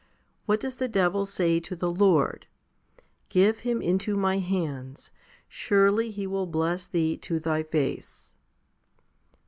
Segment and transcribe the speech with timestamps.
[0.47, 2.47] What does the devil say to the Lord?"
[3.39, 5.11] Give him into my hands:
[5.47, 8.33] surely he will bless Thee to Thy face."